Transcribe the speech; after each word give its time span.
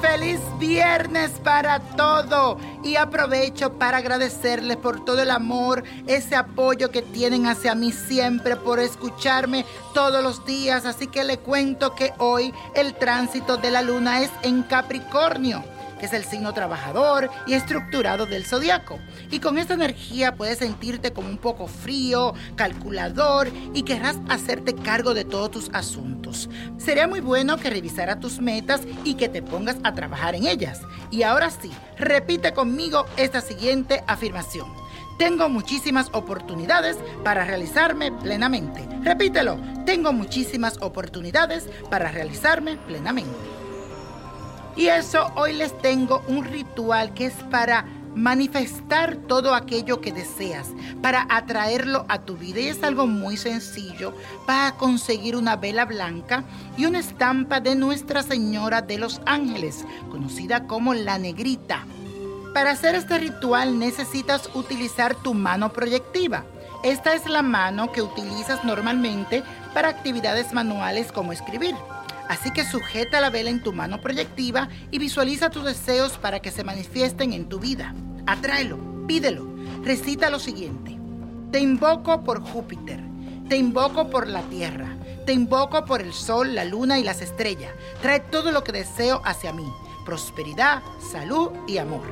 Feliz 0.00 0.40
viernes 0.58 1.30
para 1.44 1.78
todo 1.80 2.58
y 2.82 2.96
aprovecho 2.96 3.74
para 3.78 3.98
agradecerles 3.98 4.76
por 4.76 5.04
todo 5.04 5.22
el 5.22 5.30
amor, 5.30 5.84
ese 6.06 6.36
apoyo 6.36 6.90
que 6.90 7.02
tienen 7.02 7.46
hacia 7.46 7.74
mí 7.74 7.92
siempre, 7.92 8.56
por 8.56 8.80
escucharme 8.80 9.64
todos 9.94 10.22
los 10.22 10.44
días. 10.44 10.86
Así 10.86 11.06
que 11.06 11.24
le 11.24 11.38
cuento 11.38 11.94
que 11.94 12.12
hoy 12.18 12.52
el 12.74 12.94
tránsito 12.94 13.56
de 13.56 13.70
la 13.70 13.82
luna 13.82 14.22
es 14.22 14.30
en 14.42 14.62
Capricornio 14.62 15.62
que 16.00 16.06
es 16.06 16.12
el 16.14 16.24
signo 16.24 16.54
trabajador 16.54 17.30
y 17.46 17.52
estructurado 17.52 18.24
del 18.24 18.46
zodiaco. 18.46 18.98
Y 19.30 19.38
con 19.38 19.58
esta 19.58 19.74
energía 19.74 20.34
puedes 20.34 20.58
sentirte 20.58 21.12
como 21.12 21.28
un 21.28 21.36
poco 21.36 21.66
frío, 21.68 22.34
calculador 22.56 23.48
y 23.74 23.82
querrás 23.82 24.16
hacerte 24.28 24.74
cargo 24.74 25.12
de 25.12 25.26
todos 25.26 25.50
tus 25.50 25.70
asuntos. 25.74 26.48
Sería 26.78 27.06
muy 27.06 27.20
bueno 27.20 27.58
que 27.58 27.70
revisara 27.70 28.18
tus 28.18 28.40
metas 28.40 28.80
y 29.04 29.14
que 29.14 29.28
te 29.28 29.42
pongas 29.42 29.76
a 29.84 29.94
trabajar 29.94 30.34
en 30.34 30.46
ellas. 30.46 30.80
Y 31.10 31.22
ahora 31.22 31.50
sí, 31.50 31.70
repite 31.98 32.52
conmigo 32.52 33.04
esta 33.18 33.42
siguiente 33.42 34.02
afirmación. 34.06 34.72
Tengo 35.18 35.50
muchísimas 35.50 36.08
oportunidades 36.12 36.96
para 37.22 37.44
realizarme 37.44 38.10
plenamente. 38.10 38.88
Repítelo, 39.02 39.58
tengo 39.84 40.14
muchísimas 40.14 40.78
oportunidades 40.80 41.68
para 41.90 42.10
realizarme 42.10 42.78
plenamente. 42.78 43.59
Y 44.80 44.88
eso 44.88 45.30
hoy 45.36 45.52
les 45.52 45.76
tengo 45.82 46.22
un 46.26 46.42
ritual 46.42 47.12
que 47.12 47.26
es 47.26 47.34
para 47.50 47.84
manifestar 48.14 49.14
todo 49.14 49.54
aquello 49.54 50.00
que 50.00 50.10
deseas, 50.10 50.68
para 51.02 51.26
atraerlo 51.28 52.06
a 52.08 52.22
tu 52.22 52.38
vida. 52.38 52.60
Y 52.60 52.68
es 52.68 52.82
algo 52.82 53.06
muy 53.06 53.36
sencillo. 53.36 54.14
Vas 54.46 54.72
a 54.72 54.76
conseguir 54.78 55.36
una 55.36 55.56
vela 55.56 55.84
blanca 55.84 56.44
y 56.78 56.86
una 56.86 56.98
estampa 56.98 57.60
de 57.60 57.74
Nuestra 57.74 58.22
Señora 58.22 58.80
de 58.80 58.96
los 58.96 59.20
Ángeles, 59.26 59.84
conocida 60.10 60.66
como 60.66 60.94
la 60.94 61.18
negrita. 61.18 61.84
Para 62.54 62.70
hacer 62.70 62.94
este 62.94 63.18
ritual 63.18 63.78
necesitas 63.78 64.48
utilizar 64.54 65.14
tu 65.14 65.34
mano 65.34 65.74
proyectiva. 65.74 66.46
Esta 66.82 67.12
es 67.12 67.26
la 67.26 67.42
mano 67.42 67.92
que 67.92 68.00
utilizas 68.00 68.64
normalmente 68.64 69.42
para 69.74 69.90
actividades 69.90 70.54
manuales 70.54 71.12
como 71.12 71.34
escribir. 71.34 71.74
Así 72.30 72.52
que 72.52 72.64
sujeta 72.64 73.20
la 73.20 73.28
vela 73.28 73.50
en 73.50 73.60
tu 73.60 73.72
mano 73.72 74.00
proyectiva 74.00 74.68
y 74.92 75.00
visualiza 75.00 75.50
tus 75.50 75.64
deseos 75.64 76.16
para 76.16 76.38
que 76.38 76.52
se 76.52 76.62
manifiesten 76.62 77.32
en 77.32 77.48
tu 77.48 77.58
vida. 77.58 77.92
Atráelo, 78.24 78.78
pídelo. 79.08 79.48
Recita 79.82 80.30
lo 80.30 80.38
siguiente. 80.38 80.96
Te 81.50 81.58
invoco 81.58 82.22
por 82.22 82.40
Júpiter. 82.40 83.00
Te 83.48 83.56
invoco 83.56 84.10
por 84.10 84.28
la 84.28 84.42
Tierra. 84.42 84.96
Te 85.26 85.32
invoco 85.32 85.84
por 85.84 86.00
el 86.00 86.12
Sol, 86.12 86.54
la 86.54 86.64
Luna 86.64 87.00
y 87.00 87.02
las 87.02 87.20
estrellas. 87.20 87.72
Trae 88.00 88.20
todo 88.20 88.52
lo 88.52 88.62
que 88.62 88.70
deseo 88.70 89.20
hacia 89.24 89.52
mí. 89.52 89.66
Prosperidad, 90.06 90.84
salud 91.10 91.50
y 91.66 91.78
amor. 91.78 92.06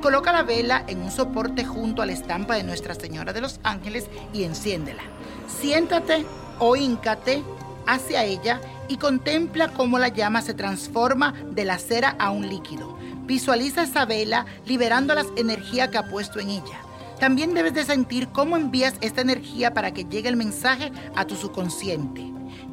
Coloca 0.00 0.32
la 0.32 0.44
vela 0.44 0.84
en 0.86 1.02
un 1.02 1.10
soporte 1.10 1.64
junto 1.64 2.00
a 2.00 2.06
la 2.06 2.12
estampa 2.12 2.54
de 2.54 2.62
Nuestra 2.62 2.94
Señora 2.94 3.32
de 3.32 3.40
los 3.40 3.58
Ángeles 3.64 4.06
y 4.32 4.44
enciéndela. 4.44 5.02
Siéntate 5.48 6.24
o 6.60 6.76
híncate 6.76 7.42
hacia 7.86 8.24
ella 8.24 8.60
y 8.88 8.96
contempla 8.96 9.68
cómo 9.68 9.98
la 9.98 10.08
llama 10.08 10.42
se 10.42 10.54
transforma 10.54 11.34
de 11.50 11.64
la 11.64 11.78
cera 11.78 12.16
a 12.18 12.30
un 12.30 12.48
líquido. 12.48 12.98
Visualiza 13.26 13.82
esa 13.82 14.04
vela 14.04 14.46
liberando 14.66 15.14
las 15.14 15.26
energías 15.36 15.88
que 15.88 15.98
ha 15.98 16.08
puesto 16.08 16.40
en 16.40 16.50
ella. 16.50 16.80
También 17.18 17.54
debes 17.54 17.74
de 17.74 17.84
sentir 17.84 18.28
cómo 18.28 18.56
envías 18.56 18.94
esta 19.00 19.20
energía 19.20 19.72
para 19.72 19.94
que 19.94 20.04
llegue 20.04 20.28
el 20.28 20.36
mensaje 20.36 20.92
a 21.14 21.24
tu 21.26 21.36
subconsciente. 21.36 22.22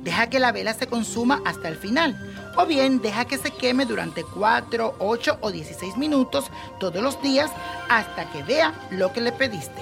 Deja 0.03 0.27
que 0.27 0.39
la 0.39 0.51
vela 0.51 0.73
se 0.73 0.87
consuma 0.87 1.41
hasta 1.45 1.67
el 1.67 1.75
final. 1.75 2.17
O 2.57 2.65
bien 2.65 3.01
deja 3.01 3.25
que 3.25 3.37
se 3.37 3.51
queme 3.51 3.85
durante 3.85 4.23
4, 4.23 4.95
8 4.99 5.37
o 5.41 5.51
16 5.51 5.95
minutos 5.97 6.51
todos 6.79 7.01
los 7.01 7.21
días 7.21 7.51
hasta 7.87 8.29
que 8.31 8.43
vea 8.43 8.73
lo 8.89 9.13
que 9.13 9.21
le 9.21 9.31
pediste. 9.31 9.81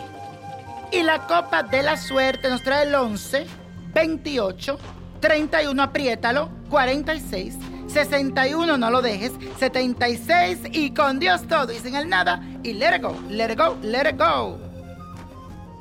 Y 0.92 1.04
la 1.04 1.26
copa 1.26 1.64
de 1.64 1.84
la 1.84 1.98
suerte 1.98 2.50
nos 2.50 2.64
trae 2.64 2.88
el 2.88 2.96
11, 2.96 3.46
28, 3.94 4.78
31, 5.20 5.82
apriétalo. 5.82 6.50
46, 6.70 7.56
61, 7.88 8.78
no 8.78 8.92
lo 8.92 9.02
dejes. 9.02 9.32
76 9.58 10.60
y 10.72 10.92
con 10.92 11.20
Dios 11.20 11.48
todo 11.48 11.72
y 11.72 11.80
sin 11.80 11.96
el 11.96 12.10
nada. 12.10 12.44
Y 12.64 12.74
let 12.74 12.96
it 12.96 13.02
go, 13.02 13.16
let 13.30 13.52
it 13.52 13.58
go, 13.58 13.78
let 13.82 14.10
it 14.10 14.18
go. 14.18 14.70